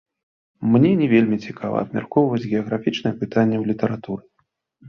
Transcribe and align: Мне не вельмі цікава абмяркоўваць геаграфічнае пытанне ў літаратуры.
Мне 0.75 0.91
не 1.01 1.07
вельмі 1.11 1.37
цікава 1.51 1.77
абмяркоўваць 1.87 2.41
геаграфічнае 2.51 3.15
пытанне 3.21 3.55
ў 3.61 3.75
літаратуры. 3.75 4.23